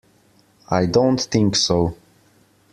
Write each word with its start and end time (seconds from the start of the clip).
I 0.71 0.87
don't 0.87 1.21
think 1.21 1.55
so. 1.55 1.95